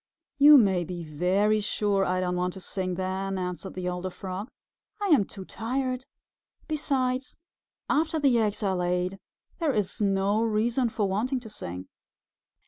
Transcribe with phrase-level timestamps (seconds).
[0.39, 4.49] "You may be very sure I don't want to sing then," answered the older Frog.
[4.99, 6.07] "I am too tired.
[6.67, 7.37] Besides,
[7.87, 9.19] after the eggs are laid,
[9.59, 11.87] there is no reason for wanting to sing."